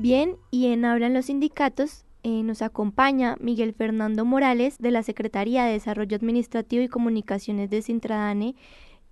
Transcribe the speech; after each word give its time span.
Bien, 0.00 0.36
y 0.50 0.68
en 0.68 0.86
Hablan 0.86 1.12
los 1.12 1.26
Sindicatos 1.26 2.04
eh, 2.22 2.42
nos 2.42 2.62
acompaña 2.62 3.36
Miguel 3.38 3.74
Fernando 3.74 4.24
Morales 4.24 4.78
de 4.78 4.90
la 4.90 5.02
Secretaría 5.02 5.66
de 5.66 5.72
Desarrollo 5.72 6.16
Administrativo 6.16 6.82
y 6.82 6.88
Comunicaciones 6.88 7.68
de 7.68 7.82
Sintradane, 7.82 8.54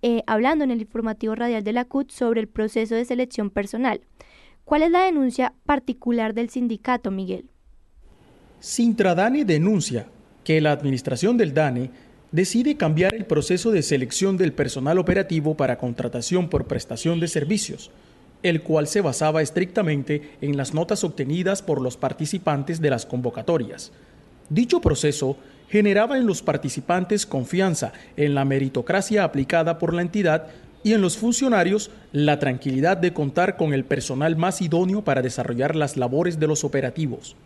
eh, 0.01 0.23
hablando 0.27 0.65
en 0.65 0.71
el 0.71 0.81
informativo 0.81 1.35
radial 1.35 1.63
de 1.63 1.75
la 1.75 1.85
CUT 1.85 2.11
sobre 2.11 2.41
el 2.41 2.49
proceso 2.49 2.95
de 2.95 3.05
selección 3.05 3.51
personal. 3.51 4.01
¿Cuál 4.65 4.83
es 4.83 4.91
la 4.91 5.03
denuncia 5.03 5.53
particular 5.67 6.33
del 6.33 6.49
sindicato, 6.49 7.11
Miguel? 7.11 7.45
Sintradane 8.59 9.45
denuncia 9.45 10.07
que 10.43 10.59
la 10.63 10.73
administración 10.73 11.37
del 11.37 11.53
DANE 11.53 11.91
decide 12.33 12.79
cambiar 12.79 13.15
el 13.15 13.27
proceso 13.27 13.73
de 13.73 13.83
selección 13.83 14.39
del 14.39 14.55
personal 14.55 14.99
operativo 14.99 15.55
para 15.55 15.77
contratación 15.77 16.49
por 16.49 16.65
prestación 16.65 17.21
de 17.21 17.29
servicios 17.29 17.91
el 18.43 18.63
cual 18.63 18.87
se 18.87 19.01
basaba 19.01 19.43
estrictamente 19.43 20.37
en 20.41 20.57
las 20.57 20.75
notas 20.75 21.05
obtenidas 21.05 21.63
por 21.63 21.81
los 21.81 21.97
participantes 21.97 22.81
de 22.81 22.91
las 22.91 23.07
convocatorias. 23.07 23.93
Dicho 24.49 24.81
proceso 24.81 25.37
generaba 25.69 26.17
en 26.17 26.27
los 26.27 26.43
participantes 26.43 27.27
confianza 27.27 27.93
en 28.17 28.35
la 28.35 28.45
meritocracia 28.45 29.25
aplicada 29.25 29.79
por 29.79 29.93
la 29.93 30.03
entidad 30.03 30.49
y 30.83 30.93
en 30.93 31.01
los 31.01 31.19
funcionarios 31.19 31.91
la 32.13 32.39
tranquilidad 32.39 32.97
de 32.97 33.13
contar 33.13 33.57
con 33.57 33.75
el 33.75 33.85
personal 33.85 34.37
más 34.37 34.63
idóneo 34.63 35.03
para 35.03 35.23
desarrollar 35.23 35.77
las 35.77 35.97
labores 35.97 36.39
de 36.39 36.47
los 36.47 36.65
operativos. 36.65 37.37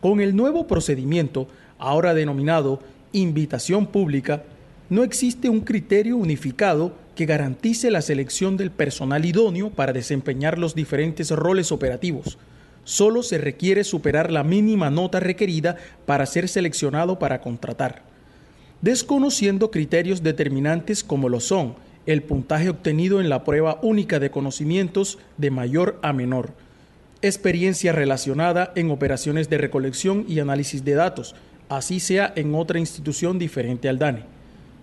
Con 0.00 0.20
el 0.20 0.34
nuevo 0.34 0.66
procedimiento, 0.66 1.48
ahora 1.78 2.14
denominado 2.14 2.80
invitación 3.12 3.86
pública, 3.86 4.44
no 4.88 5.02
existe 5.04 5.48
un 5.48 5.60
criterio 5.60 6.16
unificado 6.16 6.94
que 7.14 7.26
garantice 7.26 7.90
la 7.90 8.02
selección 8.02 8.56
del 8.56 8.70
personal 8.70 9.24
idóneo 9.24 9.70
para 9.70 9.92
desempeñar 9.92 10.58
los 10.58 10.74
diferentes 10.74 11.30
roles 11.30 11.72
operativos. 11.72 12.38
Solo 12.84 13.22
se 13.22 13.38
requiere 13.38 13.84
superar 13.84 14.32
la 14.32 14.42
mínima 14.42 14.90
nota 14.90 15.20
requerida 15.20 15.76
para 16.06 16.26
ser 16.26 16.48
seleccionado 16.48 17.18
para 17.18 17.40
contratar. 17.40 18.02
Desconociendo 18.80 19.70
criterios 19.70 20.22
determinantes 20.22 21.04
como 21.04 21.28
lo 21.28 21.40
son 21.40 21.76
el 22.06 22.22
puntaje 22.22 22.68
obtenido 22.68 23.20
en 23.20 23.28
la 23.28 23.44
prueba 23.44 23.78
única 23.82 24.18
de 24.18 24.30
conocimientos 24.30 25.18
de 25.38 25.50
mayor 25.50 26.00
a 26.02 26.12
menor, 26.12 26.50
experiencia 27.22 27.92
relacionada 27.92 28.72
en 28.74 28.90
operaciones 28.90 29.48
de 29.48 29.58
recolección 29.58 30.24
y 30.28 30.40
análisis 30.40 30.84
de 30.84 30.94
datos, 30.94 31.36
así 31.68 32.00
sea 32.00 32.32
en 32.34 32.54
otra 32.56 32.80
institución 32.80 33.38
diferente 33.38 33.88
al 33.88 34.00
DANE, 34.00 34.24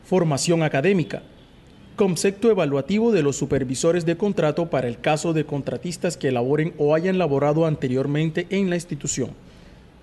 formación 0.05 0.63
académica, 0.63 1.23
concepto 1.99 2.49
evaluativo 2.49 3.11
de 3.11 3.21
los 3.21 3.35
supervisores 3.35 4.05
de 4.05 4.15
contrato 4.15 4.69
para 4.69 4.87
el 4.87 5.01
caso 5.01 5.33
de 5.33 5.43
contratistas 5.43 6.15
que 6.15 6.29
elaboren 6.29 6.73
o 6.77 6.95
hayan 6.95 7.17
laborado 7.17 7.65
anteriormente 7.65 8.47
en 8.51 8.69
la 8.69 8.77
institución. 8.77 9.31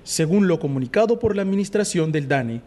Según 0.04 0.46
lo 0.46 0.60
comunicado 0.60 1.18
por 1.18 1.34
la 1.34 1.40
administración 1.40 2.12
del 2.12 2.28
DANE, 2.28 2.60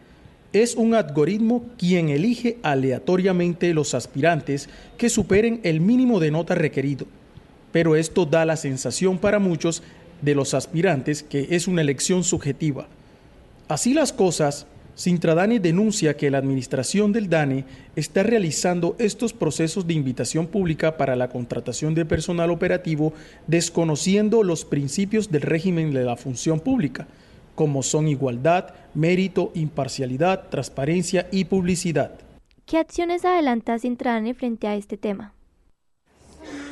es 0.52 0.74
un 0.74 0.96
algoritmo 0.96 1.64
quien 1.78 2.10
elige 2.10 2.58
aleatoriamente 2.64 3.72
los 3.76 3.94
aspirantes 3.94 4.68
que 4.98 5.12
superen 5.12 5.60
el 5.62 5.80
mínimo 5.80 6.20
de 6.20 6.32
nota 6.32 6.56
requerido, 6.56 7.06
pero 7.72 7.96
esto 7.96 8.26
da 8.26 8.46
la 8.46 8.58
sensación 8.58 9.20
para 9.20 9.38
muchos 9.38 9.84
de 10.24 10.34
los 10.34 10.56
aspirantes 10.56 11.22
que 11.22 11.50
es 11.52 11.68
una 11.68 11.82
elección 11.82 12.24
subjetiva. 12.24 12.88
Así 13.68 13.94
las 13.94 14.12
cosas, 14.12 14.66
Sintradane 15.00 15.62
denuncia 15.62 16.18
que 16.18 16.30
la 16.30 16.40
administración 16.40 17.14
del 17.14 17.30
DANE 17.30 17.64
está 17.96 18.22
realizando 18.22 18.98
estos 19.00 19.32
procesos 19.32 19.88
de 19.88 19.94
invitación 19.94 20.48
pública 20.48 20.98
para 20.98 21.16
la 21.16 21.30
contratación 21.30 21.96
de 21.96 22.04
personal 22.04 22.52
operativo 22.52 23.14
desconociendo 23.48 24.44
los 24.44 24.66
principios 24.66 25.32
del 25.32 25.44
régimen 25.44 25.94
de 25.94 26.04
la 26.04 26.18
función 26.18 26.60
pública, 26.60 27.08
como 27.56 27.82
son 27.82 28.10
igualdad, 28.10 28.74
mérito, 28.94 29.54
imparcialidad, 29.56 30.50
transparencia 30.50 31.30
y 31.32 31.46
publicidad. 31.46 32.12
¿Qué 32.66 32.78
acciones 32.78 33.24
adelanta 33.24 33.80
Sintradane 33.80 34.34
frente 34.34 34.68
a 34.68 34.76
este 34.76 34.98
tema? 34.98 35.34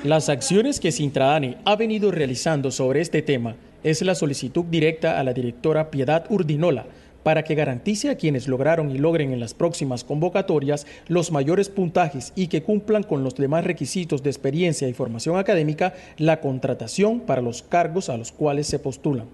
Las 0.03 0.27
acciones 0.27 0.81
que 0.81 0.91
Sintradane 0.91 1.59
ha 1.63 1.77
venido 1.77 2.11
realizando 2.11 2.71
sobre 2.71 2.99
este 2.99 3.21
tema 3.21 3.55
es 3.85 4.01
la 4.01 4.15
solicitud 4.15 4.65
directa 4.65 5.17
a 5.17 5.23
la 5.23 5.31
directora 5.31 5.89
Piedad 5.89 6.25
Urdinola, 6.29 6.87
para 7.27 7.43
que 7.43 7.55
garantice 7.55 8.09
a 8.09 8.15
quienes 8.15 8.47
lograron 8.47 8.89
y 8.89 8.99
logren 8.99 9.33
en 9.33 9.41
las 9.41 9.53
próximas 9.53 10.05
convocatorias 10.05 10.87
los 11.09 11.29
mayores 11.29 11.67
puntajes 11.67 12.31
y 12.37 12.47
que 12.47 12.63
cumplan 12.63 13.03
con 13.03 13.25
los 13.25 13.35
demás 13.35 13.65
requisitos 13.65 14.23
de 14.23 14.29
experiencia 14.29 14.87
y 14.87 14.93
formación 14.93 15.37
académica 15.37 15.93
la 16.17 16.39
contratación 16.39 17.19
para 17.19 17.41
los 17.41 17.63
cargos 17.63 18.07
a 18.07 18.15
los 18.15 18.31
cuales 18.31 18.67
se 18.67 18.79
postulan. 18.79 19.27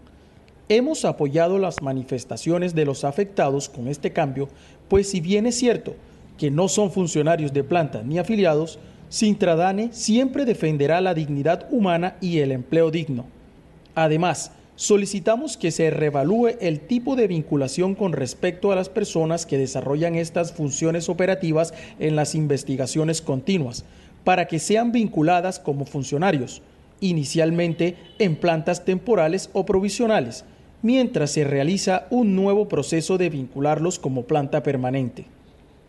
Hemos 0.69 1.05
apoyado 1.05 1.59
las 1.59 1.83
manifestaciones 1.83 2.73
de 2.73 2.85
los 2.85 3.03
afectados 3.03 3.69
con 3.69 3.87
este 3.87 4.11
cambio, 4.11 4.49
pues 4.87 5.11
si 5.11 5.21
bien 5.21 5.45
es 5.45 5.53
cierto 5.59 5.93
que 6.39 6.49
no 6.49 6.69
son 6.69 6.89
funcionarios 6.89 7.53
de 7.53 7.63
planta 7.63 8.01
ni 8.03 8.17
afiliados, 8.17 8.79
Sintradane 9.09 9.89
siempre 9.93 10.45
defenderá 10.45 10.99
la 10.99 11.13
dignidad 11.13 11.67
humana 11.69 12.15
y 12.21 12.39
el 12.39 12.53
empleo 12.53 12.89
digno. 12.89 13.25
Además, 13.93 14.51
solicitamos 14.75 15.57
que 15.57 15.72
se 15.72 15.89
revalúe 15.89 16.57
el 16.59 16.79
tipo 16.79 17.16
de 17.16 17.28
vinculación 17.28 17.95
con 17.95 18.13
respecto 18.13 18.72
a 18.72 18.75
las 18.75 18.89
personas 18.89 19.45
que 19.45 19.57
desarrollan 19.57 20.16
estas 20.16 20.53
funciones 20.53 21.09
operativas 21.09 21.73
en 22.00 22.16
las 22.16 22.35
investigaciones 22.35 23.22
continuas, 23.22 23.85
para 24.23 24.47
que 24.47 24.59
sean 24.59 24.91
vinculadas 24.91 25.59
como 25.59 25.85
funcionarios, 25.85 26.61
inicialmente 27.01 27.97
en 28.19 28.35
plantas 28.35 28.85
temporales 28.85 29.50
o 29.53 29.66
provisionales, 29.66 30.45
mientras 30.81 31.31
se 31.31 31.44
realiza 31.44 32.07
un 32.09 32.35
nuevo 32.35 32.67
proceso 32.67 33.17
de 33.17 33.29
vincularlos 33.29 34.00
como 34.00 34.23
planta 34.23 34.63
permanente. 34.63 35.25